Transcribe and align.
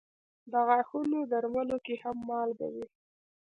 د 0.51 0.53
غاښونو 0.67 1.19
درملو 1.31 1.77
کې 1.85 1.95
هم 2.03 2.17
مالګه 2.29 2.67
وي. 2.73 2.85